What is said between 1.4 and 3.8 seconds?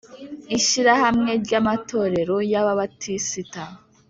ry Amatorero y Ababatisita